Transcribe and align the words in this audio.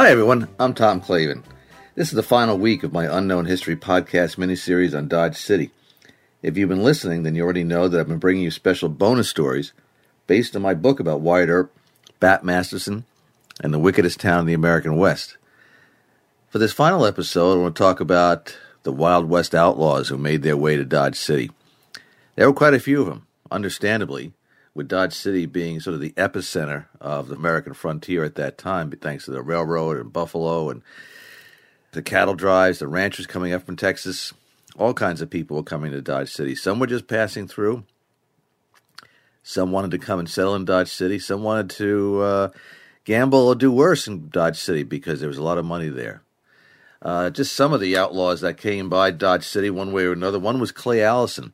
Hi, 0.00 0.08
everyone. 0.08 0.48
I'm 0.58 0.72
Tom 0.72 1.02
Clavin. 1.02 1.42
This 1.94 2.08
is 2.08 2.14
the 2.14 2.22
final 2.22 2.56
week 2.56 2.82
of 2.82 2.90
my 2.90 3.04
Unknown 3.04 3.44
History 3.44 3.76
podcast 3.76 4.36
miniseries 4.36 4.96
on 4.96 5.08
Dodge 5.08 5.36
City. 5.36 5.72
If 6.40 6.56
you've 6.56 6.70
been 6.70 6.82
listening, 6.82 7.22
then 7.22 7.34
you 7.34 7.44
already 7.44 7.64
know 7.64 7.86
that 7.86 8.00
I've 8.00 8.08
been 8.08 8.16
bringing 8.16 8.44
you 8.44 8.50
special 8.50 8.88
bonus 8.88 9.28
stories 9.28 9.74
based 10.26 10.56
on 10.56 10.62
my 10.62 10.72
book 10.72 11.00
about 11.00 11.20
Wyatt 11.20 11.50
Earp, 11.50 11.76
Bat 12.18 12.44
Masterson, 12.44 13.04
and 13.62 13.74
the 13.74 13.78
wickedest 13.78 14.18
town 14.18 14.40
in 14.40 14.46
the 14.46 14.54
American 14.54 14.96
West. 14.96 15.36
For 16.48 16.56
this 16.56 16.72
final 16.72 17.04
episode, 17.04 17.58
I 17.58 17.60
want 17.60 17.76
to 17.76 17.82
talk 17.82 18.00
about 18.00 18.56
the 18.84 18.92
Wild 18.92 19.28
West 19.28 19.54
outlaws 19.54 20.08
who 20.08 20.16
made 20.16 20.42
their 20.42 20.56
way 20.56 20.76
to 20.76 20.84
Dodge 20.86 21.16
City. 21.16 21.50
There 22.36 22.46
were 22.46 22.56
quite 22.56 22.72
a 22.72 22.80
few 22.80 23.02
of 23.02 23.06
them, 23.06 23.26
understandably, 23.50 24.32
with 24.80 24.88
Dodge 24.88 25.12
City 25.12 25.44
being 25.44 25.78
sort 25.78 25.92
of 25.92 26.00
the 26.00 26.12
epicenter 26.12 26.86
of 27.02 27.28
the 27.28 27.34
American 27.34 27.74
frontier 27.74 28.24
at 28.24 28.36
that 28.36 28.56
time, 28.56 28.90
thanks 28.90 29.26
to 29.26 29.30
the 29.30 29.42
railroad 29.42 29.98
and 29.98 30.10
Buffalo 30.10 30.70
and 30.70 30.80
the 31.92 32.00
cattle 32.00 32.34
drives, 32.34 32.78
the 32.78 32.88
ranchers 32.88 33.26
coming 33.26 33.52
up 33.52 33.66
from 33.66 33.76
Texas. 33.76 34.32
All 34.78 34.94
kinds 34.94 35.20
of 35.20 35.28
people 35.28 35.58
were 35.58 35.62
coming 35.62 35.92
to 35.92 36.00
Dodge 36.00 36.30
City. 36.30 36.54
Some 36.54 36.78
were 36.78 36.86
just 36.86 37.08
passing 37.08 37.46
through. 37.46 37.84
Some 39.42 39.70
wanted 39.70 39.90
to 39.90 39.98
come 39.98 40.18
and 40.18 40.30
settle 40.30 40.54
in 40.54 40.64
Dodge 40.64 40.90
City. 40.90 41.18
Some 41.18 41.42
wanted 41.42 41.68
to 41.76 42.20
uh, 42.22 42.48
gamble 43.04 43.48
or 43.48 43.54
do 43.54 43.70
worse 43.70 44.08
in 44.08 44.30
Dodge 44.30 44.56
City 44.56 44.82
because 44.82 45.20
there 45.20 45.28
was 45.28 45.36
a 45.36 45.42
lot 45.42 45.58
of 45.58 45.66
money 45.66 45.90
there. 45.90 46.22
Uh, 47.02 47.28
just 47.28 47.54
some 47.54 47.74
of 47.74 47.80
the 47.80 47.98
outlaws 47.98 48.40
that 48.40 48.56
came 48.56 48.88
by 48.88 49.10
Dodge 49.10 49.44
City 49.44 49.68
one 49.68 49.92
way 49.92 50.04
or 50.04 50.12
another. 50.12 50.38
One 50.38 50.58
was 50.58 50.72
Clay 50.72 51.02
Allison. 51.02 51.52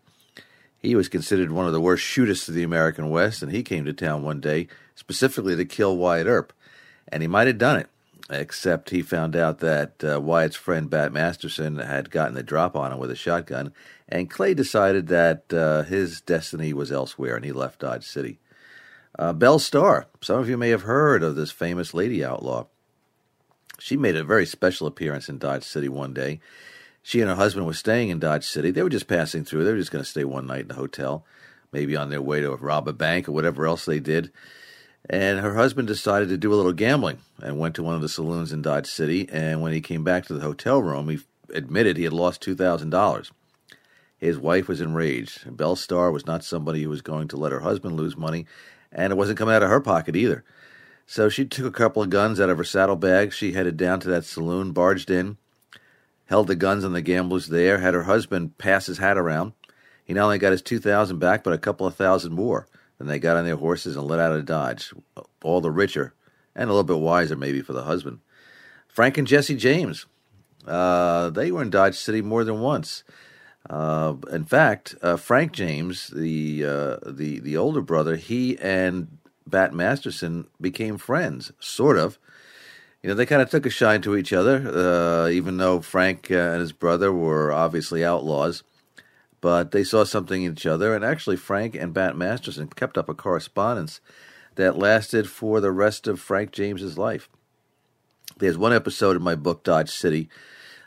He 0.82 0.94
was 0.94 1.08
considered 1.08 1.50
one 1.50 1.66
of 1.66 1.72
the 1.72 1.80
worst 1.80 2.04
shooters 2.04 2.48
of 2.48 2.54
the 2.54 2.62
American 2.62 3.10
West, 3.10 3.42
and 3.42 3.50
he 3.50 3.62
came 3.62 3.84
to 3.84 3.92
town 3.92 4.22
one 4.22 4.40
day 4.40 4.68
specifically 4.94 5.56
to 5.56 5.64
kill 5.64 5.96
Wyatt 5.96 6.26
Earp. 6.26 6.52
And 7.08 7.22
he 7.22 7.28
might 7.28 7.46
have 7.46 7.58
done 7.58 7.78
it, 7.78 7.88
except 8.28 8.90
he 8.90 9.02
found 9.02 9.36
out 9.36 9.58
that 9.58 10.04
uh, 10.04 10.20
Wyatt's 10.20 10.56
friend 10.56 10.90
Bat 10.90 11.12
Masterson 11.12 11.78
had 11.78 12.10
gotten 12.10 12.34
the 12.34 12.42
drop 12.42 12.76
on 12.76 12.92
him 12.92 12.98
with 12.98 13.10
a 13.10 13.16
shotgun, 13.16 13.72
and 14.08 14.30
Clay 14.30 14.54
decided 14.54 15.08
that 15.08 15.52
uh, 15.52 15.82
his 15.82 16.20
destiny 16.20 16.72
was 16.72 16.92
elsewhere, 16.92 17.36
and 17.36 17.44
he 17.44 17.52
left 17.52 17.80
Dodge 17.80 18.04
City. 18.04 18.38
Uh, 19.18 19.32
Belle 19.32 19.58
Starr, 19.58 20.06
some 20.20 20.38
of 20.38 20.48
you 20.48 20.56
may 20.56 20.68
have 20.68 20.82
heard 20.82 21.22
of 21.22 21.36
this 21.36 21.50
famous 21.50 21.94
lady 21.94 22.24
outlaw. 22.24 22.66
She 23.78 23.96
made 23.96 24.16
a 24.16 24.24
very 24.24 24.46
special 24.46 24.86
appearance 24.86 25.28
in 25.28 25.38
Dodge 25.38 25.64
City 25.64 25.88
one 25.88 26.12
day 26.12 26.40
she 27.06 27.20
and 27.20 27.30
her 27.30 27.36
husband 27.36 27.64
were 27.64 27.72
staying 27.72 28.08
in 28.08 28.18
Dodge 28.18 28.44
City. 28.44 28.72
They 28.72 28.82
were 28.82 28.88
just 28.88 29.06
passing 29.06 29.44
through. 29.44 29.62
They 29.62 29.70
were 29.70 29.78
just 29.78 29.92
going 29.92 30.02
to 30.02 30.10
stay 30.10 30.24
one 30.24 30.44
night 30.44 30.62
in 30.62 30.68
the 30.68 30.74
hotel, 30.74 31.24
maybe 31.70 31.94
on 31.94 32.10
their 32.10 32.20
way 32.20 32.40
to 32.40 32.56
rob 32.56 32.88
a 32.88 32.92
bank 32.92 33.28
or 33.28 33.32
whatever 33.32 33.64
else 33.64 33.84
they 33.84 34.00
did. 34.00 34.32
And 35.08 35.38
her 35.38 35.54
husband 35.54 35.86
decided 35.86 36.30
to 36.30 36.36
do 36.36 36.52
a 36.52 36.56
little 36.56 36.72
gambling 36.72 37.18
and 37.40 37.60
went 37.60 37.76
to 37.76 37.84
one 37.84 37.94
of 37.94 38.00
the 38.00 38.08
saloons 38.08 38.52
in 38.52 38.60
Dodge 38.60 38.88
City. 38.88 39.28
And 39.30 39.62
when 39.62 39.72
he 39.72 39.80
came 39.80 40.02
back 40.02 40.26
to 40.26 40.34
the 40.34 40.40
hotel 40.40 40.82
room, 40.82 41.08
he 41.08 41.20
admitted 41.54 41.96
he 41.96 42.02
had 42.02 42.12
lost 42.12 42.44
$2,000. 42.44 43.30
His 44.18 44.36
wife 44.36 44.66
was 44.66 44.80
enraged. 44.80 45.56
Belle 45.56 45.76
Starr 45.76 46.10
was 46.10 46.26
not 46.26 46.42
somebody 46.42 46.82
who 46.82 46.90
was 46.90 47.02
going 47.02 47.28
to 47.28 47.36
let 47.36 47.52
her 47.52 47.60
husband 47.60 47.96
lose 47.96 48.16
money, 48.16 48.46
and 48.90 49.12
it 49.12 49.16
wasn't 49.16 49.38
coming 49.38 49.54
out 49.54 49.62
of 49.62 49.70
her 49.70 49.80
pocket 49.80 50.16
either. 50.16 50.42
So 51.06 51.28
she 51.28 51.44
took 51.44 51.66
a 51.66 51.70
couple 51.70 52.02
of 52.02 52.10
guns 52.10 52.40
out 52.40 52.50
of 52.50 52.58
her 52.58 52.64
saddlebag. 52.64 53.32
She 53.32 53.52
headed 53.52 53.76
down 53.76 54.00
to 54.00 54.08
that 54.08 54.24
saloon, 54.24 54.72
barged 54.72 55.08
in, 55.08 55.36
held 56.26 56.46
the 56.46 56.56
guns 56.56 56.84
on 56.84 56.92
the 56.92 57.02
gamblers 57.02 57.46
there, 57.46 57.78
had 57.78 57.94
her 57.94 58.04
husband 58.04 58.58
pass 58.58 58.86
his 58.86 58.98
hat 58.98 59.16
around. 59.16 59.52
He 60.04 60.12
not 60.12 60.24
only 60.24 60.38
got 60.38 60.52
his 60.52 60.62
2000 60.62 61.18
back, 61.18 61.42
but 61.42 61.52
a 61.52 61.58
couple 61.58 61.86
of 61.86 61.94
thousand 61.94 62.32
more. 62.32 62.68
Then 62.98 63.08
they 63.08 63.18
got 63.18 63.36
on 63.36 63.44
their 63.44 63.56
horses 63.56 63.96
and 63.96 64.06
let 64.06 64.20
out 64.20 64.32
of 64.32 64.46
Dodge, 64.46 64.92
all 65.42 65.60
the 65.60 65.70
richer 65.70 66.14
and 66.54 66.70
a 66.70 66.72
little 66.72 66.84
bit 66.84 66.98
wiser, 66.98 67.36
maybe, 67.36 67.60
for 67.60 67.72
the 67.72 67.84
husband. 67.84 68.20
Frank 68.88 69.18
and 69.18 69.26
Jesse 69.26 69.56
James, 69.56 70.06
uh, 70.66 71.30
they 71.30 71.52
were 71.52 71.62
in 71.62 71.70
Dodge 71.70 71.96
City 71.96 72.22
more 72.22 72.44
than 72.44 72.60
once. 72.60 73.04
Uh, 73.68 74.14
in 74.32 74.44
fact, 74.44 74.94
uh, 75.02 75.16
Frank 75.16 75.52
James, 75.52 76.08
the 76.08 76.64
uh, 76.64 76.96
the 77.04 77.40
the 77.40 77.56
older 77.56 77.80
brother, 77.80 78.16
he 78.16 78.56
and 78.58 79.18
Bat 79.46 79.74
Masterson 79.74 80.46
became 80.60 80.96
friends, 80.98 81.52
sort 81.58 81.98
of 81.98 82.18
you 83.02 83.08
know, 83.08 83.14
they 83.14 83.26
kind 83.26 83.42
of 83.42 83.50
took 83.50 83.66
a 83.66 83.70
shine 83.70 84.02
to 84.02 84.16
each 84.16 84.32
other, 84.32 84.68
uh, 85.26 85.28
even 85.28 85.58
though 85.58 85.80
Frank 85.80 86.30
uh, 86.30 86.34
and 86.34 86.60
his 86.60 86.72
brother 86.72 87.12
were 87.12 87.52
obviously 87.52 88.04
outlaws. 88.04 88.62
But 89.40 89.70
they 89.70 89.84
saw 89.84 90.04
something 90.04 90.42
in 90.42 90.52
each 90.52 90.66
other, 90.66 90.94
and 90.94 91.04
actually, 91.04 91.36
Frank 91.36 91.74
and 91.74 91.94
Bat 91.94 92.16
Masterson 92.16 92.68
kept 92.68 92.98
up 92.98 93.08
a 93.08 93.14
correspondence 93.14 94.00
that 94.56 94.78
lasted 94.78 95.28
for 95.28 95.60
the 95.60 95.70
rest 95.70 96.08
of 96.08 96.20
Frank 96.20 96.50
James's 96.50 96.98
life. 96.98 97.28
There's 98.38 98.58
one 98.58 98.72
episode 98.72 99.16
in 99.16 99.22
my 99.22 99.34
book, 99.34 99.62
Dodge 99.62 99.90
City, 99.90 100.28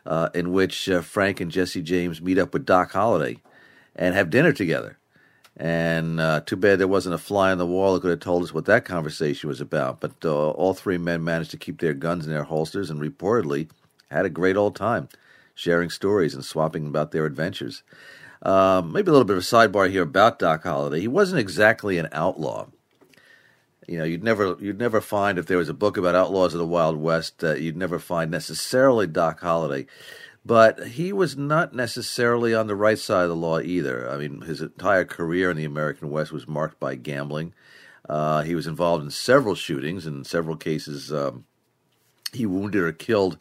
uh, 0.06 0.30
in 0.36 0.52
which 0.52 0.90
uh, 0.90 1.02
Frank 1.02 1.40
and 1.40 1.52
Jesse 1.52 1.82
James 1.82 2.22
meet 2.22 2.38
up 2.38 2.54
with 2.54 2.66
Doc 2.66 2.92
Holliday 2.92 3.42
and 3.96 4.14
have 4.14 4.30
dinner 4.30 4.52
together. 4.52 4.99
And 5.60 6.22
uh, 6.22 6.40
too 6.40 6.56
bad 6.56 6.80
there 6.80 6.88
wasn't 6.88 7.16
a 7.16 7.20
fly 7.20 7.52
on 7.52 7.58
the 7.58 7.66
wall 7.66 7.94
that 7.94 8.02
could 8.02 8.12
have 8.12 8.22
told 8.22 8.44
us 8.44 8.54
what 8.54 8.66
that 8.66 8.86
conversation 8.86 9.50
was 9.50 9.60
about. 9.60 10.00
But 10.00 10.14
uh, 10.24 10.52
all 10.52 10.74
three 10.74 10.98
men 10.98 11.22
managed 11.22 11.52
to 11.52 11.58
keep 11.58 11.82
their 11.82 11.94
guns 11.94 12.26
in 12.26 12.32
their 12.32 12.46
holsters 12.46 12.90
and 12.90 13.02
reportedly 13.02 13.70
had 14.10 14.26
a 14.26 14.30
great 14.30 14.56
old 14.56 14.76
time 14.76 15.10
sharing 15.54 15.90
stories 15.90 16.34
and 16.34 16.46
swapping 16.46 16.88
about 16.88 17.12
their 17.12 17.26
adventures. 17.26 17.84
Um, 18.42 18.94
maybe 18.94 19.10
a 19.10 19.12
little 19.12 19.26
bit 19.26 19.36
of 19.36 19.44
a 19.44 19.46
sidebar 19.46 19.92
here 19.92 20.04
about 20.04 20.40
Doc 20.40 20.64
Holliday. 20.64 21.02
He 21.02 21.10
wasn't 21.10 21.42
exactly 21.42 21.98
an 21.98 22.08
outlaw. 22.14 22.68
You 23.86 23.98
know, 23.98 24.06
you'd 24.06 24.24
never 24.24 24.56
you'd 24.60 24.80
never 24.80 25.02
find 25.02 25.38
if 25.38 25.48
there 25.48 25.58
was 25.58 25.68
a 25.68 25.74
book 25.74 25.98
about 25.98 26.16
outlaws 26.16 26.54
of 26.54 26.60
the 26.60 26.66
Wild 26.66 26.96
West, 26.96 27.44
uh, 27.44 27.56
you'd 27.56 27.76
never 27.76 28.00
find 28.00 28.32
necessarily 28.32 29.08
Doc 29.08 29.42
Holliday. 29.42 29.88
But 30.46 30.88
he 30.90 31.12
was 31.12 31.38
not 31.38 31.76
necessarily 31.76 32.56
on 32.56 32.68
the 32.68 32.76
right 32.76 32.98
side 32.98 33.24
of 33.24 33.30
the 33.30 33.36
law 33.36 33.60
either. 33.60 34.10
I 34.10 34.18
mean, 34.18 34.42
his 34.42 34.62
entire 34.62 35.06
career 35.06 35.52
in 35.52 35.58
the 35.58 35.66
American 35.66 36.10
West 36.10 36.32
was 36.32 36.48
marked 36.48 36.80
by 36.80 36.96
gambling. 36.96 37.54
Uh, 38.08 38.42
he 38.42 38.56
was 38.56 38.66
involved 38.66 39.04
in 39.04 39.12
several 39.12 39.54
shootings. 39.54 40.08
In 40.08 40.24
several 40.24 40.56
cases, 40.56 41.12
um, 41.12 41.46
he 42.34 42.46
wounded 42.46 42.82
or 42.82 42.92
killed 42.92 43.38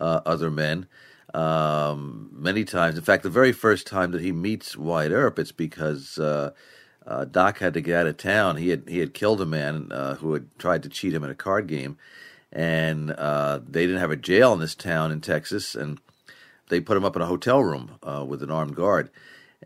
uh, 0.00 0.20
other 0.24 0.50
men. 0.50 0.86
Um, 1.32 2.30
many 2.32 2.64
times, 2.64 2.96
in 2.96 3.02
fact, 3.02 3.24
the 3.24 3.30
very 3.30 3.52
first 3.52 3.86
time 3.86 4.12
that 4.12 4.20
he 4.20 4.30
meets 4.30 4.76
Wyatt 4.76 5.10
Earp, 5.10 5.38
it's 5.38 5.50
because 5.50 6.16
uh, 6.18 6.52
uh, 7.06 7.24
Doc 7.24 7.58
had 7.58 7.74
to 7.74 7.80
get 7.80 7.96
out 7.96 8.06
of 8.06 8.16
town. 8.16 8.56
He 8.56 8.68
had 8.68 8.84
he 8.88 9.00
had 9.00 9.14
killed 9.14 9.40
a 9.40 9.46
man 9.46 9.90
uh, 9.90 10.14
who 10.16 10.32
had 10.34 10.56
tried 10.58 10.84
to 10.84 10.88
cheat 10.88 11.12
him 11.12 11.24
in 11.24 11.30
a 11.30 11.34
card 11.34 11.66
game, 11.66 11.98
and 12.52 13.10
uh, 13.10 13.58
they 13.66 13.84
didn't 13.84 14.00
have 14.00 14.12
a 14.12 14.16
jail 14.16 14.52
in 14.52 14.60
this 14.60 14.76
town 14.76 15.10
in 15.10 15.20
Texas, 15.20 15.74
and 15.74 15.98
they 16.68 16.80
put 16.80 16.96
him 16.96 17.04
up 17.04 17.16
in 17.16 17.22
a 17.22 17.26
hotel 17.26 17.62
room 17.62 17.98
uh, 18.02 18.24
with 18.26 18.42
an 18.42 18.50
armed 18.50 18.76
guard. 18.76 19.10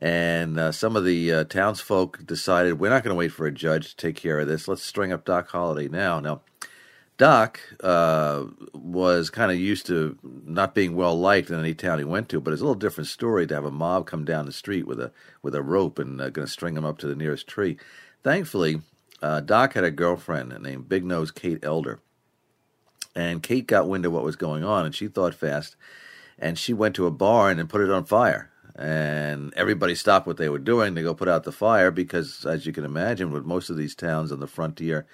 And 0.00 0.58
uh, 0.58 0.72
some 0.72 0.94
of 0.94 1.04
the 1.04 1.32
uh, 1.32 1.44
townsfolk 1.44 2.24
decided 2.24 2.78
we're 2.78 2.90
not 2.90 3.02
going 3.02 3.14
to 3.14 3.18
wait 3.18 3.32
for 3.32 3.46
a 3.46 3.52
judge 3.52 3.90
to 3.90 3.96
take 3.96 4.16
care 4.16 4.38
of 4.38 4.46
this. 4.46 4.68
Let's 4.68 4.82
string 4.82 5.12
up 5.12 5.24
Doc 5.24 5.50
Holliday 5.50 5.88
now. 5.88 6.20
Now, 6.20 6.42
Doc 7.16 7.58
uh, 7.82 8.44
was 8.72 9.28
kind 9.28 9.50
of 9.50 9.58
used 9.58 9.86
to 9.86 10.16
not 10.22 10.72
being 10.72 10.94
well 10.94 11.18
liked 11.18 11.50
in 11.50 11.58
any 11.58 11.74
town 11.74 11.98
he 11.98 12.04
went 12.04 12.28
to, 12.28 12.40
but 12.40 12.52
it's 12.52 12.62
a 12.62 12.64
little 12.64 12.78
different 12.78 13.08
story 13.08 13.44
to 13.48 13.54
have 13.54 13.64
a 13.64 13.72
mob 13.72 14.06
come 14.06 14.24
down 14.24 14.46
the 14.46 14.52
street 14.52 14.86
with 14.86 15.00
a 15.00 15.10
with 15.42 15.54
a 15.56 15.62
rope 15.62 15.98
and 15.98 16.20
uh, 16.20 16.30
going 16.30 16.46
to 16.46 16.52
string 16.52 16.76
him 16.76 16.84
up 16.84 16.96
to 16.98 17.08
the 17.08 17.16
nearest 17.16 17.48
tree. 17.48 17.76
Thankfully, 18.22 18.82
uh, 19.20 19.40
Doc 19.40 19.74
had 19.74 19.82
a 19.82 19.90
girlfriend 19.90 20.56
named 20.62 20.88
Big 20.88 21.04
Nose 21.04 21.32
Kate 21.32 21.58
Elder, 21.64 21.98
and 23.16 23.42
Kate 23.42 23.66
got 23.66 23.88
wind 23.88 24.06
of 24.06 24.12
what 24.12 24.22
was 24.22 24.36
going 24.36 24.62
on, 24.62 24.86
and 24.86 24.94
she 24.94 25.08
thought 25.08 25.34
fast 25.34 25.74
and 26.38 26.58
she 26.58 26.72
went 26.72 26.94
to 26.96 27.06
a 27.06 27.10
barn 27.10 27.58
and 27.58 27.68
put 27.68 27.80
it 27.80 27.90
on 27.90 28.04
fire. 28.04 28.50
And 28.76 29.52
everybody 29.56 29.94
stopped 29.96 30.26
what 30.26 30.36
they 30.36 30.48
were 30.48 30.58
doing 30.58 30.94
to 30.94 31.02
go 31.02 31.12
put 31.12 31.28
out 31.28 31.42
the 31.42 31.52
fire 31.52 31.90
because, 31.90 32.46
as 32.46 32.64
you 32.64 32.72
can 32.72 32.84
imagine, 32.84 33.32
with 33.32 33.44
most 33.44 33.70
of 33.70 33.76
these 33.76 33.94
towns 33.94 34.30
on 34.30 34.38
the 34.38 34.46
frontier 34.46 35.06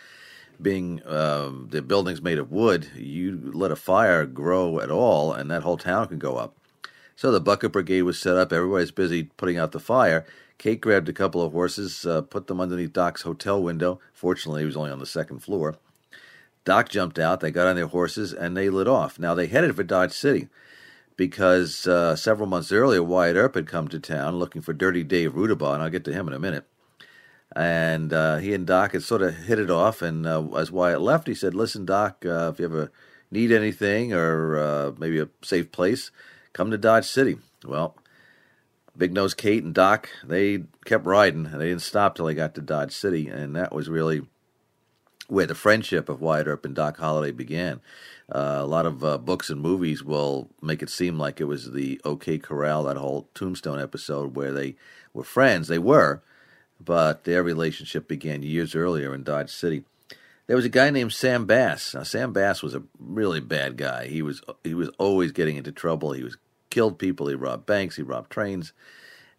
being 0.61 1.05
um, 1.07 1.69
the 1.71 1.83
buildings 1.83 2.23
made 2.23 2.39
of 2.39 2.53
wood, 2.53 2.89
you 2.95 3.51
let 3.53 3.71
a 3.71 3.77
fire 3.77 4.27
grow 4.27 4.81
at 4.81 4.91
all, 4.91 5.33
and 5.33 5.51
that 5.51 5.63
whole 5.63 5.77
town 5.77 6.09
can 6.09 6.19
go 6.19 6.37
up. 6.37 6.55
So 7.17 7.31
the 7.31 7.41
bucket 7.41 7.73
brigade 7.73 8.03
was 8.03 8.19
set 8.19 8.37
up. 8.37 8.53
Everybody's 8.53 8.91
busy 8.91 9.25
putting 9.37 9.57
out 9.59 9.73
the 9.73 9.81
fire. 9.81 10.27
Kate 10.59 10.81
grabbed 10.81 11.09
a 11.09 11.13
couple 11.13 11.43
of 11.43 11.53
horses, 11.53 12.07
uh, 12.07 12.23
put 12.23 12.47
them 12.47 12.61
underneath 12.61 12.93
Doc's 12.93 13.23
hotel 13.23 13.63
window. 13.63 13.99
Fortunately, 14.13 14.63
he 14.63 14.67
was 14.67 14.77
only 14.77 14.91
on 14.91 14.99
the 14.99 15.07
second 15.07 15.41
floor. 15.41 15.77
Doc 16.65 16.89
jumped 16.89 17.19
out. 17.19 17.41
They 17.41 17.51
got 17.51 17.67
on 17.67 17.77
their 17.77 17.87
horses 17.87 18.33
and 18.33 18.57
they 18.57 18.71
lit 18.71 18.89
off. 18.89 19.19
Now 19.19 19.35
they 19.35 19.47
headed 19.47 19.75
for 19.77 19.83
Dodge 19.83 20.13
City 20.13 20.49
because 21.17 21.87
uh, 21.87 22.17
several 22.17 22.49
months 22.49 22.73
earlier, 22.73 23.03
Wyatt 23.03 23.37
Earp 23.37 23.55
had 23.55 23.67
come 23.67 23.89
to 23.89 24.01
town 24.01 24.37
looking 24.37 24.63
for 24.63 24.73
Dirty 24.73 25.03
Dave 25.03 25.33
Rudabaugh, 25.35 25.75
and 25.75 25.83
I'll 25.83 25.91
get 25.91 26.05
to 26.05 26.13
him 26.13 26.27
in 26.29 26.35
a 26.35 26.39
minute. 26.39 26.67
And 27.55 28.13
uh, 28.13 28.39
he 28.39 28.53
and 28.53 28.67
Doc 28.67 28.93
had 28.93 29.03
sort 29.03 29.23
of 29.23 29.35
hit 29.37 29.61
it 29.61 29.71
off. 29.71 30.03
And 30.03 30.27
uh, 30.27 30.45
as 30.57 30.73
Wyatt 30.73 31.01
left, 31.01 31.29
he 31.29 31.35
said, 31.35 31.55
"Listen, 31.55 31.85
Doc, 31.85 32.25
uh, 32.27 32.51
if 32.53 32.59
you 32.59 32.65
ever 32.65 32.91
need 33.31 33.53
anything 33.53 34.13
or 34.13 34.59
uh, 34.59 34.93
maybe 34.99 35.21
a 35.21 35.29
safe 35.43 35.71
place, 35.71 36.11
come 36.53 36.71
to 36.71 36.79
Dodge 36.79 37.07
City." 37.07 37.37
Well, 37.65 37.97
Big 38.97 39.13
Nose 39.13 39.35
Kate 39.35 39.63
and 39.63 39.75
Doc, 39.75 40.09
they 40.25 40.65
kept 40.85 41.07
riding, 41.07 41.47
and 41.47 41.61
they 41.61 41.69
didn't 41.69 41.83
stop 41.83 42.15
till 42.15 42.27
they 42.27 42.35
got 42.35 42.55
to 42.57 42.61
Dodge 42.61 42.93
City, 42.93 43.29
and 43.29 43.55
that 43.55 43.73
was 43.73 43.89
really 43.89 44.27
where 45.29 45.47
the 45.47 45.55
friendship 45.55 46.09
of 46.09 46.21
Wyatt 46.21 46.47
Earp 46.47 46.65
and 46.65 46.75
Doc 46.75 46.99
Holliday 46.99 47.33
began. 47.33 47.81
Uh, 48.33 48.59
a 48.61 48.67
lot 48.67 48.87
of 48.87 49.05
uh, 49.05 49.19
books 49.19 49.51
and 49.51 49.61
movies 49.61 50.03
will 50.03 50.49
make 50.63 50.83
it 50.83 50.89
seem 50.89 51.19
like 51.19 51.41
it 51.41 51.45
was 51.45 51.73
the 51.73 52.01
OK 52.05 52.39
Corral, 52.39 52.85
that 52.85 52.97
whole 52.97 53.29
Tombstone 53.35 53.81
episode 53.81 54.35
where 54.35 54.53
they 54.53 54.77
were 55.13 55.25
friends. 55.25 55.69
They 55.69 55.79
were, 55.79 56.23
but 56.81 57.25
their 57.25 57.43
relationship 57.43 58.09
began 58.09 58.43
years 58.43 58.75
earlier 58.75 59.15
in 59.15 59.25
Dodge 59.25 59.51
City. 59.51 59.85
There 60.47 60.57
was 60.57 60.65
a 60.65 60.71
guy 60.71 60.91
named 60.91 61.13
Sam 61.13 61.47
Bass. 61.47 61.95
Now, 61.95 62.03
Sam 62.03 62.33
Bass 62.33 62.63
was 62.63 62.75
a 62.75 62.83
really 62.99 63.41
bad 63.41 63.77
guy. 63.77 64.07
He 64.07 64.23
was 64.23 64.43
he 64.63 64.75
was 64.75 64.91
always 64.99 65.33
getting 65.33 65.57
into 65.57 65.73
trouble. 65.73 66.13
He 66.13 66.23
was 66.23 66.37
killed 66.71 66.99
people. 66.99 67.29
He 67.29 67.35
robbed 67.35 67.67
banks. 67.67 67.97
He 67.97 68.03
robbed 68.03 68.31
trains. 68.31 68.73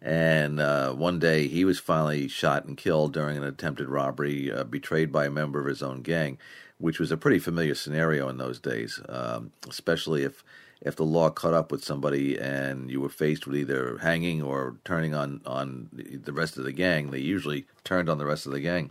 And 0.00 0.60
uh, 0.60 0.92
one 0.92 1.18
day 1.18 1.48
he 1.48 1.64
was 1.64 1.78
finally 1.78 2.28
shot 2.28 2.64
and 2.64 2.76
killed 2.76 3.12
during 3.12 3.36
an 3.36 3.44
attempted 3.44 3.88
robbery, 3.88 4.52
uh, 4.52 4.64
betrayed 4.64 5.10
by 5.10 5.26
a 5.26 5.30
member 5.30 5.58
of 5.58 5.66
his 5.66 5.82
own 5.82 6.02
gang, 6.02 6.38
which 6.78 6.98
was 6.98 7.10
a 7.10 7.16
pretty 7.16 7.38
familiar 7.38 7.74
scenario 7.74 8.28
in 8.28 8.38
those 8.38 8.58
days, 8.58 9.00
um, 9.08 9.52
especially 9.68 10.22
if 10.22 10.44
if 10.82 10.94
the 10.94 11.04
law 11.04 11.30
caught 11.30 11.54
up 11.54 11.72
with 11.72 11.82
somebody 11.82 12.38
and 12.38 12.90
you 12.90 13.00
were 13.00 13.08
faced 13.08 13.46
with 13.46 13.56
either 13.56 13.96
hanging 13.98 14.42
or 14.42 14.76
turning 14.84 15.14
on 15.14 15.40
on 15.46 15.88
the 15.92 16.32
rest 16.32 16.58
of 16.58 16.64
the 16.64 16.72
gang. 16.72 17.10
They 17.10 17.20
usually 17.20 17.64
turned 17.82 18.08
on 18.08 18.18
the 18.18 18.26
rest 18.26 18.46
of 18.46 18.52
the 18.52 18.60
gang. 18.60 18.90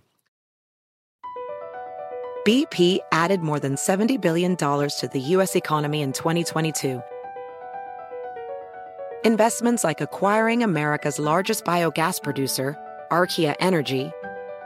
BP 2.48 3.00
added 3.12 3.42
more 3.42 3.60
than 3.60 3.74
$70 3.74 4.22
billion 4.22 4.56
to 4.56 5.10
the 5.12 5.20
U.S. 5.20 5.56
economy 5.56 6.04
in 6.04 6.14
2022 6.14 7.02
Investments 9.26 9.84
like 9.84 10.02
acquiring 10.02 10.62
America's 10.62 11.18
largest 11.18 11.66
biogas 11.66 12.22
producer, 12.22 12.78
Archaea 13.10 13.56
Energy, 13.60 14.12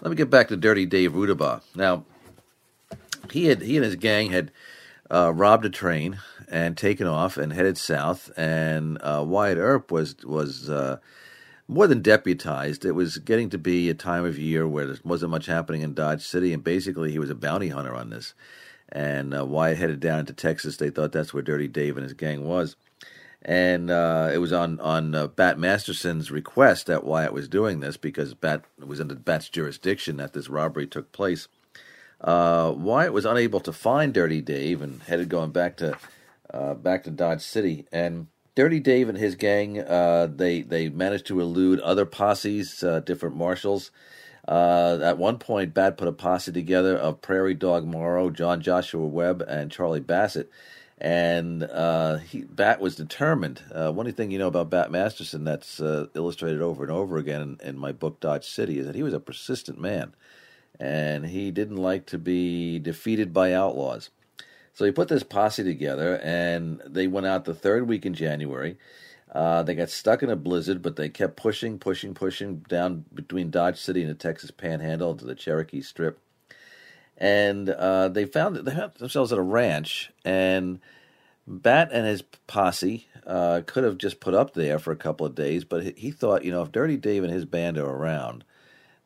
Let 0.00 0.10
me 0.10 0.16
get 0.16 0.30
back 0.30 0.48
to 0.48 0.56
Dirty 0.56 0.86
Dave 0.86 1.12
Rudabaugh. 1.12 1.60
Now, 1.74 2.04
he 3.30 3.46
had 3.46 3.60
he 3.62 3.76
and 3.76 3.84
his 3.84 3.96
gang 3.96 4.30
had 4.30 4.50
uh, 5.10 5.32
robbed 5.34 5.66
a 5.66 5.70
train 5.70 6.18
and 6.48 6.76
taken 6.76 7.06
off 7.06 7.36
and 7.36 7.52
headed 7.52 7.76
south. 7.76 8.30
And 8.36 8.98
uh, 9.02 9.24
Wyatt 9.26 9.58
Earp 9.58 9.90
was 9.90 10.16
was 10.24 10.70
uh, 10.70 10.98
more 11.68 11.86
than 11.86 12.00
deputized. 12.00 12.84
It 12.86 12.92
was 12.92 13.18
getting 13.18 13.50
to 13.50 13.58
be 13.58 13.90
a 13.90 13.94
time 13.94 14.24
of 14.24 14.38
year 14.38 14.66
where 14.66 14.86
there 14.86 14.96
wasn't 15.04 15.32
much 15.32 15.46
happening 15.46 15.82
in 15.82 15.92
Dodge 15.92 16.22
City, 16.22 16.54
and 16.54 16.64
basically 16.64 17.12
he 17.12 17.18
was 17.18 17.30
a 17.30 17.34
bounty 17.34 17.68
hunter 17.68 17.94
on 17.94 18.08
this. 18.08 18.32
And 18.88 19.36
uh, 19.36 19.44
Wyatt 19.44 19.78
headed 19.78 20.00
down 20.00 20.20
into 20.20 20.32
Texas. 20.32 20.78
They 20.78 20.90
thought 20.90 21.12
that's 21.12 21.34
where 21.34 21.42
Dirty 21.42 21.68
Dave 21.68 21.96
and 21.96 22.04
his 22.04 22.14
gang 22.14 22.44
was 22.44 22.74
and 23.42 23.90
uh, 23.90 24.30
it 24.32 24.38
was 24.38 24.52
on 24.52 24.78
on 24.80 25.14
uh, 25.14 25.26
Bat 25.28 25.58
Masterson's 25.58 26.30
request 26.30 26.86
that 26.86 27.04
Wyatt 27.04 27.32
was 27.32 27.48
doing 27.48 27.80
this 27.80 27.96
because 27.96 28.34
Bat 28.34 28.64
was 28.78 29.00
under 29.00 29.14
Bat's 29.14 29.48
jurisdiction 29.48 30.18
that 30.18 30.32
this 30.32 30.48
robbery 30.48 30.86
took 30.86 31.12
place. 31.12 31.48
Uh, 32.20 32.74
Wyatt 32.76 33.14
was 33.14 33.24
unable 33.24 33.60
to 33.60 33.72
find 33.72 34.12
Dirty 34.12 34.42
Dave 34.42 34.82
and 34.82 35.02
headed 35.02 35.30
going 35.30 35.52
back 35.52 35.76
to 35.78 35.96
uh, 36.52 36.74
back 36.74 37.04
to 37.04 37.10
Dodge 37.10 37.40
City. 37.40 37.86
And 37.90 38.26
Dirty 38.54 38.78
Dave 38.78 39.08
and 39.08 39.16
his 39.16 39.36
gang 39.36 39.80
uh, 39.80 40.28
they 40.30 40.60
they 40.60 40.90
managed 40.90 41.26
to 41.26 41.40
elude 41.40 41.80
other 41.80 42.04
posses, 42.04 42.82
uh, 42.82 43.00
different 43.00 43.36
marshals. 43.36 43.90
at 44.46 45.16
one 45.16 45.38
point, 45.38 45.72
Bat 45.72 45.96
put 45.96 46.08
a 46.08 46.12
posse 46.12 46.52
together 46.52 46.94
of 46.94 47.22
Prairie 47.22 47.54
Dog 47.54 47.86
Morrow, 47.86 48.28
John 48.28 48.60
Joshua 48.60 49.06
Webb, 49.06 49.42
and 49.48 49.70
Charlie 49.70 50.00
Bassett 50.00 50.50
and 51.00 51.62
uh, 51.62 52.18
he, 52.18 52.42
Bat 52.42 52.80
was 52.80 52.94
determined. 52.94 53.62
Uh, 53.72 53.90
one 53.90 54.10
thing 54.12 54.30
you 54.30 54.38
know 54.38 54.48
about 54.48 54.68
Bat 54.68 54.90
Masterson 54.90 55.44
that's 55.44 55.80
uh, 55.80 56.08
illustrated 56.14 56.60
over 56.60 56.82
and 56.82 56.92
over 56.92 57.16
again 57.16 57.40
in, 57.40 57.68
in, 57.68 57.78
my 57.78 57.90
book 57.90 58.20
Dodge 58.20 58.44
City 58.44 58.78
is 58.78 58.86
that 58.86 58.94
he 58.94 59.02
was 59.02 59.14
a 59.14 59.20
persistent 59.20 59.80
man, 59.80 60.14
and 60.78 61.26
he 61.26 61.50
didn't 61.50 61.78
like 61.78 62.04
to 62.06 62.18
be 62.18 62.78
defeated 62.78 63.32
by 63.32 63.54
outlaws. 63.54 64.10
So 64.74 64.84
he 64.84 64.92
put 64.92 65.08
this 65.08 65.22
posse 65.22 65.64
together, 65.64 66.20
and 66.22 66.82
they 66.86 67.06
went 67.06 67.26
out 67.26 67.46
the 67.46 67.54
third 67.54 67.88
week 67.88 68.04
in 68.04 68.12
January. 68.12 68.76
Uh, 69.32 69.62
they 69.62 69.74
got 69.74 69.88
stuck 69.88 70.22
in 70.22 70.28
a 70.28 70.36
blizzard, 70.36 70.82
but 70.82 70.96
they 70.96 71.08
kept 71.08 71.36
pushing, 71.36 71.78
pushing, 71.78 72.12
pushing 72.12 72.58
down 72.68 73.06
between 73.14 73.50
Dodge 73.50 73.78
City 73.78 74.02
and 74.02 74.10
the 74.10 74.14
Texas 74.14 74.50
Panhandle 74.50 75.14
to 75.14 75.24
the 75.24 75.34
Cherokee 75.34 75.80
Strip 75.80 76.20
and 77.20 77.68
uh, 77.68 78.08
they 78.08 78.24
found 78.24 78.56
they 78.56 78.74
found 78.74 78.94
themselves 78.94 79.30
at 79.30 79.38
a 79.38 79.42
ranch, 79.42 80.10
and 80.24 80.80
Bat 81.50 81.88
and 81.92 82.06
his 82.06 82.22
posse 82.46 83.08
uh, 83.26 83.62
could 83.66 83.82
have 83.82 83.98
just 83.98 84.20
put 84.20 84.34
up 84.34 84.54
there 84.54 84.78
for 84.78 84.92
a 84.92 84.96
couple 84.96 85.26
of 85.26 85.34
days, 85.34 85.64
but 85.64 85.98
he 85.98 86.12
thought, 86.12 86.44
you 86.44 86.52
know, 86.52 86.62
if 86.62 86.70
Dirty 86.70 86.96
Dave 86.96 87.24
and 87.24 87.32
his 87.32 87.44
band 87.44 87.76
are 87.76 87.90
around, 87.90 88.44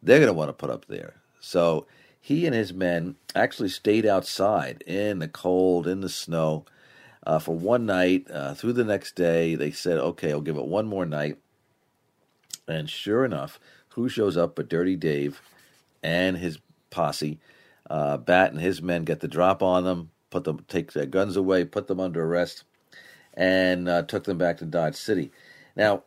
they're 0.03 0.19
going 0.19 0.29
to 0.29 0.35
want 0.35 0.51
to 0.51 0.53
put 0.53 0.69
up 0.69 0.85
there. 0.85 1.15
So 1.41 1.87
he 2.21 2.45
and 2.45 2.55
his 2.55 2.75
men 2.75 3.17
actually 3.35 3.71
stayed 3.71 4.05
outside 4.05 4.83
in 4.87 5.21
the 5.21 5.29
cold, 5.29 5.87
in 5.87 6.03
the 6.03 6.11
snow, 6.11 6.67
uh, 7.27 7.39
for 7.39 7.57
one 7.57 7.87
night. 7.87 8.27
Uh, 8.31 8.53
through 8.53 8.75
the 8.75 8.85
next 8.85 9.15
day, 9.15 9.55
they 9.55 9.71
said, 9.71 9.97
okay, 9.97 10.31
I'll 10.31 10.43
give 10.43 10.59
it 10.59 10.67
one 10.67 10.87
more 10.87 11.07
night. 11.07 11.39
And 12.69 12.91
sure 12.91 13.25
enough, 13.25 13.59
who 13.91 14.11
shows 14.11 14.37
up 14.37 14.55
but 14.55 14.69
Dirty 14.69 14.97
Dave 14.97 15.41
and 16.03 16.37
his 16.37 16.59
posse? 16.91 17.39
Uh, 17.89 18.19
Bat 18.19 18.53
and 18.53 18.61
his 18.61 18.83
men 18.83 19.05
get 19.05 19.21
the 19.21 19.29
drop 19.29 19.63
on 19.63 19.85
them, 19.85 20.11
put 20.35 20.43
them, 20.43 20.65
take 20.67 20.93
their 20.93 21.07
guns 21.07 21.37
away, 21.37 21.65
put 21.65 21.87
them 21.87 22.01
under 22.01 22.25
arrest, 22.25 22.65
and 23.35 23.89
uh, 23.89 24.03
took 24.03 24.25
them 24.25 24.37
back 24.37 24.59
to 24.59 24.65
Dodge 24.65 24.97
City. 24.97 25.31
Now, 25.77 26.03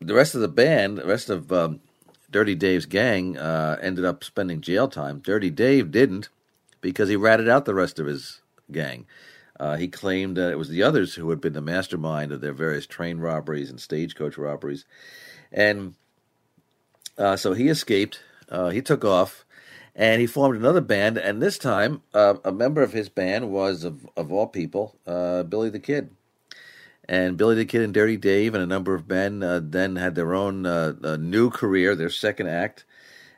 the 0.00 0.14
rest 0.14 0.36
of 0.36 0.40
the 0.40 0.46
band, 0.46 0.98
the 0.98 1.06
rest 1.06 1.28
of 1.28 1.52
um, 1.52 1.80
Dirty 2.30 2.54
Dave's 2.54 2.86
gang, 2.86 3.36
uh, 3.36 3.76
ended 3.82 4.04
up 4.04 4.22
spending 4.22 4.60
jail 4.60 4.86
time. 4.86 5.18
Dirty 5.18 5.50
Dave 5.50 5.90
didn't 5.90 6.28
because 6.80 7.08
he 7.08 7.16
ratted 7.16 7.48
out 7.48 7.64
the 7.64 7.74
rest 7.74 7.98
of 7.98 8.06
his 8.06 8.40
gang. 8.70 9.04
Uh, 9.58 9.76
he 9.78 9.88
claimed 9.88 10.36
that 10.36 10.52
it 10.52 10.58
was 10.58 10.68
the 10.68 10.84
others 10.84 11.14
who 11.14 11.30
had 11.30 11.40
been 11.40 11.54
the 11.54 11.60
mastermind 11.60 12.30
of 12.30 12.40
their 12.40 12.52
various 12.52 12.86
train 12.86 13.18
robberies 13.18 13.68
and 13.68 13.80
stagecoach 13.80 14.38
robberies. 14.38 14.84
And 15.50 15.94
uh, 17.18 17.34
so 17.34 17.52
he 17.52 17.66
escaped. 17.66 18.20
Uh, 18.48 18.70
he 18.70 18.80
took 18.80 19.04
off 19.04 19.43
and 19.94 20.20
he 20.20 20.26
formed 20.26 20.56
another 20.56 20.80
band. 20.80 21.18
And 21.18 21.40
this 21.40 21.58
time, 21.58 22.02
uh, 22.12 22.34
a 22.44 22.52
member 22.52 22.82
of 22.82 22.92
his 22.92 23.08
band 23.08 23.50
was, 23.50 23.84
of, 23.84 24.06
of 24.16 24.32
all 24.32 24.46
people, 24.46 24.96
uh, 25.06 25.42
Billy 25.44 25.70
the 25.70 25.80
Kid. 25.80 26.10
And 27.06 27.36
Billy 27.36 27.54
the 27.54 27.66
Kid 27.66 27.82
and 27.82 27.92
Dirty 27.92 28.16
Dave 28.16 28.54
and 28.54 28.62
a 28.62 28.66
number 28.66 28.94
of 28.94 29.08
men 29.08 29.42
uh, 29.42 29.60
then 29.62 29.96
had 29.96 30.14
their 30.14 30.34
own 30.34 30.64
uh, 30.64 31.16
new 31.20 31.50
career, 31.50 31.94
their 31.94 32.10
second 32.10 32.48
act 32.48 32.84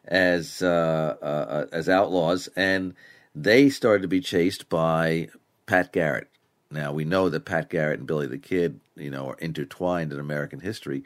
as 0.06 0.62
uh, 0.62 1.16
uh, 1.20 1.66
as 1.72 1.88
outlaws, 1.88 2.48
and 2.56 2.94
they 3.34 3.68
started 3.68 4.02
to 4.02 4.08
be 4.08 4.20
chased 4.20 4.68
by 4.68 5.28
Pat 5.66 5.92
Garrett. 5.92 6.28
Now, 6.70 6.92
we 6.92 7.04
know 7.04 7.28
that 7.28 7.44
Pat 7.44 7.70
Garrett 7.70 7.98
and 7.98 8.06
Billy 8.06 8.26
the 8.26 8.38
Kid, 8.38 8.80
you 8.96 9.10
know, 9.10 9.28
are 9.28 9.38
intertwined 9.38 10.12
in 10.12 10.18
American 10.18 10.60
history. 10.60 11.04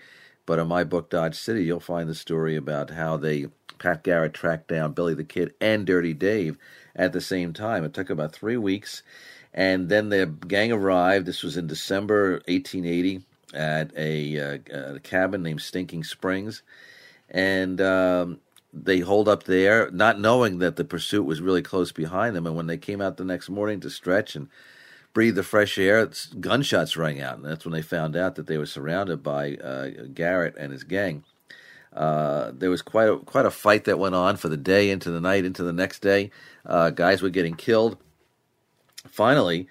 But 0.51 0.59
in 0.59 0.67
my 0.67 0.83
book, 0.83 1.11
Dodge 1.11 1.37
City, 1.37 1.63
you'll 1.63 1.79
find 1.79 2.09
the 2.09 2.15
story 2.17 2.57
about 2.57 2.91
how 2.91 3.17
they, 3.17 3.47
Pat 3.79 4.03
Garrett 4.03 4.35
tracked 4.35 4.67
down 4.67 4.95
Billy 4.95 5.15
the 5.15 5.23
Kid 5.23 5.55
and 5.61 5.87
Dirty 5.87 6.13
Dave 6.13 6.59
at 6.97 7.13
the 7.13 7.21
same 7.21 7.53
time. 7.53 7.85
It 7.85 7.95
took 7.95 8.11
about 8.11 8.33
three 8.33 8.57
weeks. 8.57 9.05
And 9.55 9.89
then 9.89 10.09
the 10.09 10.27
gang 10.27 10.73
arrived. 10.73 11.27
This 11.27 11.45
was 11.45 11.57
in 11.57 11.69
December 11.69 12.43
1880 12.49 13.21
at 13.55 13.93
a, 13.97 14.41
uh, 14.41 14.95
a 14.97 14.99
cabin 14.99 15.45
named 15.45 15.63
Stinking 15.63 16.03
Springs. 16.03 16.65
And 17.29 17.81
um, 17.81 18.41
they 18.73 18.99
hold 18.99 19.29
up 19.29 19.45
there, 19.45 19.89
not 19.93 20.19
knowing 20.19 20.59
that 20.59 20.75
the 20.75 20.85
pursuit 20.85 21.27
was 21.27 21.41
really 21.41 21.63
close 21.63 21.93
behind 21.93 22.35
them. 22.35 22.49
And 22.49 22.57
when 22.57 22.67
they 22.67 22.77
came 22.77 23.01
out 23.01 23.19
the 23.19 23.25
next 23.25 23.51
morning 23.51 23.79
to 23.83 23.89
stretch 23.89 24.35
and 24.35 24.49
breathe 25.13 25.35
the 25.35 25.43
fresh 25.43 25.79
air, 25.79 26.09
gunshots 26.39 26.97
rang 26.97 27.21
out. 27.21 27.37
And 27.37 27.45
that's 27.45 27.65
when 27.65 27.73
they 27.73 27.83
found 27.83 28.17
out 28.17 28.37
that 28.37 28.47
they 28.47 28.59
were 28.59 28.67
surrounded 28.67 29.23
by 29.23 29.57
uh, 29.57 29.91
Garrett 30.15 30.57
and 30.57 30.73
his 30.73 30.85
gang. 30.85 31.25
Uh, 31.93 32.53
there 32.55 32.71
was 32.71 32.83
quite 32.83 33.09
a, 33.09 33.17
quite 33.19 33.47
a 33.47 33.51
fight 33.51 33.85
that 33.85 33.99
went 33.99 34.15
on 34.15 34.37
for 34.37 34.49
the 34.49 34.57
day, 34.57 34.91
into 34.91 35.11
the 35.11 35.21
night, 35.21 35.45
into 35.45 35.65
the 35.65 35.73
next 35.73 36.01
day. 36.01 36.31
Uh, 36.65 36.91
guys 36.91 37.21
were 37.21 37.31
getting 37.31 37.55
killed. 37.55 37.97
Finally, 39.09 39.67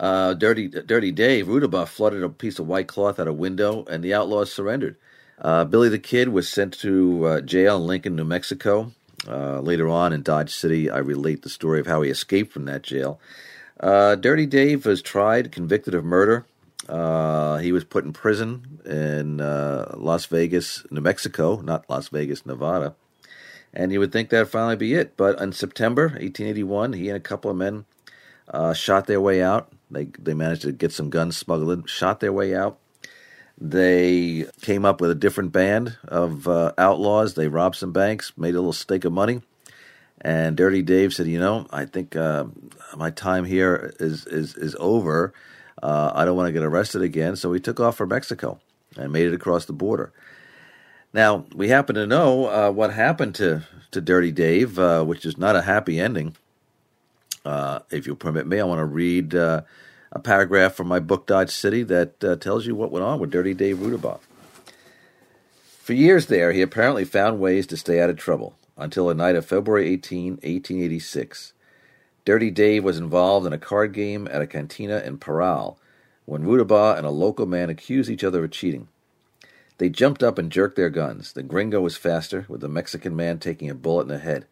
uh, 0.00 0.34
Dirty 0.34 0.68
Dirty 0.68 1.12
Dave 1.12 1.46
Rudabaugh 1.46 1.86
flooded 1.86 2.22
a 2.22 2.28
piece 2.28 2.58
of 2.58 2.66
white 2.66 2.88
cloth 2.88 3.20
out 3.20 3.28
a 3.28 3.32
window, 3.32 3.84
and 3.88 4.02
the 4.02 4.14
outlaws 4.14 4.50
surrendered. 4.52 4.96
Uh, 5.38 5.64
Billy 5.64 5.88
the 5.88 5.98
Kid 5.98 6.30
was 6.30 6.48
sent 6.48 6.74
to 6.80 7.26
uh, 7.26 7.40
jail 7.40 7.76
in 7.76 7.86
Lincoln, 7.86 8.16
New 8.16 8.24
Mexico. 8.24 8.92
Uh, 9.28 9.60
later 9.60 9.88
on 9.88 10.14
in 10.14 10.22
Dodge 10.22 10.54
City, 10.54 10.88
I 10.90 10.98
relate 10.98 11.42
the 11.42 11.50
story 11.50 11.78
of 11.78 11.86
how 11.86 12.00
he 12.00 12.10
escaped 12.10 12.52
from 12.52 12.64
that 12.64 12.82
jail. 12.82 13.20
Uh, 13.80 14.14
Dirty 14.14 14.46
Dave 14.46 14.86
was 14.86 15.02
tried, 15.02 15.52
convicted 15.52 15.94
of 15.94 16.04
murder. 16.04 16.46
Uh, 16.88 17.58
he 17.58 17.72
was 17.72 17.84
put 17.84 18.04
in 18.04 18.12
prison 18.12 18.80
in 18.84 19.40
uh, 19.40 19.94
Las 19.96 20.26
Vegas, 20.26 20.84
New 20.90 21.00
Mexico, 21.00 21.60
not 21.60 21.88
Las 21.88 22.08
Vegas, 22.08 22.44
Nevada. 22.44 22.94
And 23.72 23.92
you 23.92 24.00
would 24.00 24.12
think 24.12 24.30
that'd 24.30 24.48
finally 24.48 24.76
be 24.76 24.94
it. 24.94 25.16
But 25.16 25.40
in 25.40 25.52
September 25.52 26.08
1881, 26.08 26.94
he 26.94 27.08
and 27.08 27.16
a 27.16 27.20
couple 27.20 27.50
of 27.50 27.56
men 27.56 27.84
shot 28.74 29.06
their 29.06 29.20
way 29.20 29.42
out. 29.42 29.72
They, 29.90 30.06
they 30.18 30.34
managed 30.34 30.62
to 30.62 30.72
get 30.72 30.92
some 30.92 31.08
guns 31.08 31.36
smuggled 31.36 31.70
in, 31.70 31.84
shot 31.86 32.20
their 32.20 32.32
way 32.32 32.54
out 32.54 32.78
they 33.60 34.46
came 34.62 34.84
up 34.86 35.00
with 35.00 35.10
a 35.10 35.14
different 35.14 35.52
band 35.52 35.98
of 36.08 36.48
uh, 36.48 36.72
outlaws. 36.78 37.34
They 37.34 37.48
robbed 37.48 37.76
some 37.76 37.92
banks, 37.92 38.32
made 38.36 38.54
a 38.54 38.58
little 38.58 38.72
stake 38.72 39.04
of 39.04 39.12
money. 39.12 39.42
And 40.20 40.56
Dirty 40.56 40.82
Dave 40.82 41.14
said, 41.14 41.26
"You 41.26 41.38
know, 41.38 41.66
I 41.70 41.86
think 41.86 42.14
uh, 42.14 42.44
my 42.96 43.10
time 43.10 43.44
here 43.44 43.94
is 43.98 44.26
is 44.26 44.54
is 44.56 44.76
over. 44.78 45.32
Uh, 45.82 46.12
I 46.14 46.24
don't 46.24 46.36
want 46.36 46.48
to 46.48 46.52
get 46.52 46.62
arrested 46.62 47.02
again." 47.02 47.36
So 47.36 47.52
he 47.52 47.60
took 47.60 47.80
off 47.80 47.96
for 47.96 48.06
Mexico 48.06 48.60
and 48.96 49.12
made 49.12 49.26
it 49.26 49.34
across 49.34 49.64
the 49.64 49.72
border. 49.72 50.12
Now 51.12 51.46
we 51.54 51.68
happen 51.68 51.94
to 51.94 52.06
know 52.06 52.46
uh, 52.46 52.70
what 52.70 52.92
happened 52.92 53.34
to 53.36 53.62
to 53.92 54.00
Dirty 54.00 54.30
Dave, 54.30 54.78
uh, 54.78 55.04
which 55.04 55.24
is 55.24 55.38
not 55.38 55.56
a 55.56 55.62
happy 55.62 55.98
ending. 55.98 56.36
Uh, 57.44 57.80
if 57.90 58.06
you'll 58.06 58.16
permit 58.16 58.46
me, 58.46 58.60
I 58.60 58.64
want 58.64 58.80
to 58.80 58.84
read 58.84 59.34
a 60.12 60.18
paragraph 60.18 60.74
from 60.74 60.88
my 60.88 60.98
book 60.98 61.26
Dodge 61.26 61.50
City 61.50 61.82
that 61.84 62.22
uh, 62.24 62.36
tells 62.36 62.66
you 62.66 62.74
what 62.74 62.90
went 62.90 63.04
on 63.04 63.20
with 63.20 63.30
Dirty 63.30 63.54
Dave 63.54 63.78
Rudabaugh. 63.78 64.20
For 65.82 65.92
years 65.92 66.26
there, 66.26 66.52
he 66.52 66.62
apparently 66.62 67.04
found 67.04 67.40
ways 67.40 67.66
to 67.68 67.76
stay 67.76 68.00
out 68.00 68.10
of 68.10 68.16
trouble 68.16 68.54
until 68.80 69.10
a 69.10 69.14
night 69.14 69.36
of 69.36 69.46
February 69.46 69.88
18, 69.88 70.32
1886. 70.32 71.52
Dirty 72.24 72.50
Dave 72.50 72.82
was 72.82 72.98
involved 72.98 73.46
in 73.46 73.52
a 73.52 73.58
card 73.58 73.92
game 73.92 74.26
at 74.30 74.42
a 74.42 74.46
cantina 74.46 74.98
in 74.98 75.18
Parral 75.18 75.76
when 76.24 76.44
Rudabaugh 76.44 76.96
and 76.96 77.06
a 77.06 77.10
local 77.10 77.46
man 77.46 77.70
accused 77.70 78.10
each 78.10 78.24
other 78.24 78.44
of 78.44 78.50
cheating. 78.50 78.88
They 79.78 79.88
jumped 79.88 80.22
up 80.22 80.38
and 80.38 80.52
jerked 80.52 80.76
their 80.76 80.90
guns. 80.90 81.32
The 81.32 81.42
gringo 81.42 81.80
was 81.80 81.96
faster, 81.96 82.44
with 82.48 82.60
the 82.60 82.68
Mexican 82.68 83.16
man 83.16 83.38
taking 83.38 83.70
a 83.70 83.74
bullet 83.74 84.02
in 84.02 84.08
the 84.08 84.18
head. 84.18 84.46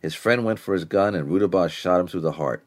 His 0.00 0.14
friend 0.14 0.44
went 0.44 0.58
for 0.58 0.72
his 0.72 0.84
gun, 0.84 1.14
and 1.14 1.28
Rudabaugh 1.28 1.68
shot 1.68 2.00
him 2.00 2.08
through 2.08 2.22
the 2.22 2.32
heart. 2.32 2.64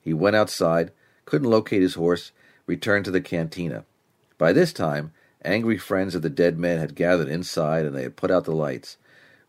He 0.00 0.14
went 0.14 0.36
outside, 0.36 0.90
couldn't 1.24 1.50
locate 1.50 1.82
his 1.82 1.94
horse, 1.94 2.32
returned 2.66 3.04
to 3.04 3.10
the 3.10 3.20
cantina. 3.20 3.84
By 4.38 4.52
this 4.52 4.72
time, 4.72 5.12
angry 5.44 5.78
friends 5.78 6.14
of 6.14 6.22
the 6.22 6.30
dead 6.30 6.58
man 6.58 6.78
had 6.78 6.94
gathered 6.94 7.28
inside 7.28 7.84
and 7.84 7.94
they 7.94 8.02
had 8.02 8.16
put 8.16 8.30
out 8.30 8.44
the 8.44 8.52
lights. 8.52 8.96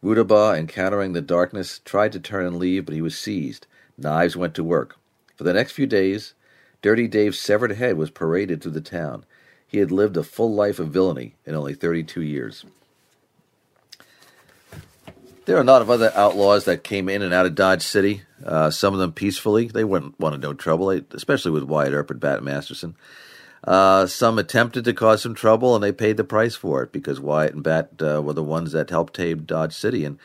Rudabaugh, 0.06 0.56
encountering 0.56 1.14
the 1.14 1.22
darkness, 1.22 1.82
tried 1.84 2.12
to 2.12 2.20
turn 2.20 2.46
and 2.46 2.58
leave, 2.58 2.86
but 2.86 2.94
he 2.94 3.02
was 3.02 3.18
seized. 3.18 3.66
Knives 3.98 4.38
went 4.38 4.54
to 4.54 4.64
work. 4.64 4.98
For 5.36 5.44
the 5.44 5.54
next 5.54 5.72
few 5.72 5.88
days, 5.88 6.36
Dirty 6.84 7.08
Dave's 7.08 7.40
severed 7.40 7.72
head 7.72 7.98
was 7.98 8.12
paraded 8.12 8.62
through 8.62 8.74
the 8.74 8.82
town. 8.82 9.26
He 9.66 9.80
had 9.80 9.92
lived 9.92 10.16
a 10.16 10.22
full 10.22 10.54
life 10.54 10.78
of 10.78 10.90
villainy 10.90 11.34
in 11.44 11.56
only 11.56 11.74
32 11.74 12.22
years. 12.22 12.66
There 15.46 15.58
are 15.58 15.62
a 15.62 15.64
lot 15.64 15.82
of 15.82 15.90
other 15.90 16.12
outlaws 16.14 16.66
that 16.66 16.84
came 16.84 17.10
in 17.10 17.24
and 17.24 17.34
out 17.34 17.48
of 17.48 17.56
Dodge 17.56 17.82
City. 17.82 18.22
Uh, 18.46 18.70
some 18.70 18.94
of 18.94 19.00
them 19.00 19.12
peacefully. 19.12 19.68
They 19.70 19.84
wouldn't 19.84 20.20
want 20.20 20.36
to 20.36 20.40
no 20.40 20.54
trouble, 20.54 20.92
especially 20.92 21.52
with 21.52 21.64
Wyatt 21.64 21.94
Earp 21.94 22.12
and 22.12 22.20
Bat 22.20 22.44
Masterson. 22.44 22.96
Uh, 23.66 24.06
some 24.06 24.38
attempted 24.38 24.86
to 24.86 24.94
cause 24.94 25.24
some 25.24 25.34
trouble, 25.34 25.74
and 25.74 25.84
they 25.84 25.92
paid 25.92 26.18
the 26.18 26.24
price 26.24 26.56
for 26.56 26.84
it 26.84 26.92
because 26.92 27.20
Wyatt 27.20 27.56
and 27.56 27.64
Bat 27.64 27.90
uh, 28.00 28.22
were 28.22 28.34
the 28.34 28.44
ones 28.44 28.72
that 28.74 28.92
helped 28.92 29.16
tame 29.16 29.44
Dodge 29.44 29.74
City 29.74 30.06
and 30.06 30.20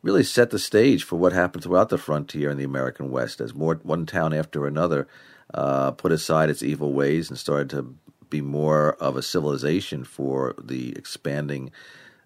really 0.00 0.22
set 0.22 0.50
the 0.50 0.58
stage 0.58 1.02
for 1.02 1.16
what 1.16 1.32
happened 1.32 1.64
throughout 1.64 1.88
the 1.88 1.98
frontier 1.98 2.50
in 2.50 2.58
the 2.58 2.64
American 2.64 3.10
West 3.10 3.40
as 3.40 3.54
more 3.54 3.80
one 3.82 4.06
town 4.06 4.32
after 4.32 4.66
another 4.66 5.08
uh, 5.52 5.90
put 5.92 6.12
aside 6.12 6.50
its 6.50 6.62
evil 6.62 6.92
ways 6.92 7.30
and 7.30 7.38
started 7.38 7.70
to 7.70 7.96
be 8.30 8.40
more 8.40 8.92
of 8.94 9.16
a 9.16 9.22
civilization 9.22 10.04
for 10.04 10.54
the 10.62 10.94
expanding 10.96 11.70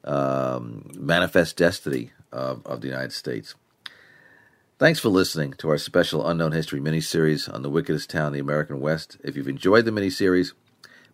um, 0.05 0.91
manifest 0.95 1.57
destiny 1.57 2.13
of, 2.33 2.65
of 2.67 2.81
the 2.81 2.89
United 2.89 3.13
States. 3.13 3.55
Thanks 4.79 5.01
for 5.01 5.09
listening 5.09 5.55
to 5.55 5.71
our 5.71 5.77
special 5.77 6.25
Unknown 6.25 6.53
History 6.53 6.79
miniseries 6.79 7.53
on 7.53 7.63
the 7.63 7.71
wickedest 7.71 8.11
town 8.11 8.29
in 8.29 8.33
the 8.35 8.39
American 8.39 8.79
West. 8.79 9.17
If 9.25 9.37
you've 9.37 9.49
enjoyed 9.49 9.85
the 9.85 9.91
miniseries, 9.91 10.53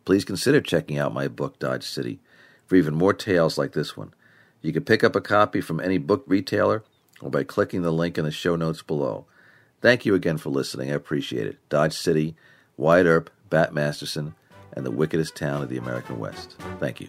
please 0.04 0.22
consider 0.26 0.60
checking 0.60 0.98
out 0.98 1.14
my 1.14 1.28
book, 1.28 1.58
Dodge 1.58 1.84
City, 1.84 2.20
for 2.66 2.76
even 2.76 2.92
more 2.94 3.14
tales 3.14 3.56
like 3.56 3.72
this 3.72 3.96
one. 3.96 4.12
You 4.60 4.74
can 4.74 4.84
pick 4.84 5.02
up 5.02 5.16
a 5.16 5.20
copy 5.22 5.62
from 5.62 5.80
any 5.80 5.96
book 5.96 6.24
retailer 6.26 6.84
or 7.22 7.30
by 7.30 7.42
clicking 7.42 7.80
the 7.80 7.90
link 7.90 8.18
in 8.18 8.26
the 8.26 8.30
show 8.30 8.54
notes 8.54 8.82
below. 8.82 9.24
Thank 9.80 10.04
you 10.04 10.14
again 10.14 10.36
for 10.36 10.50
listening. 10.50 10.90
I 10.90 10.94
appreciate 10.94 11.46
it. 11.46 11.56
Dodge 11.70 11.94
City, 11.94 12.36
Wyatt 12.76 13.06
Earp, 13.06 13.30
Bat 13.48 13.72
Masterson, 13.72 14.34
and 14.74 14.84
the 14.84 14.90
wickedest 14.90 15.36
town 15.36 15.62
of 15.62 15.70
the 15.70 15.78
American 15.78 16.18
West. 16.18 16.54
Thank 16.80 17.00
you. 17.00 17.08